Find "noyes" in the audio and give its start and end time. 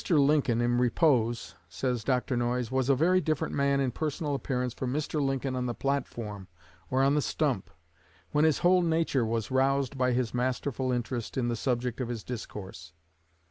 2.35-2.71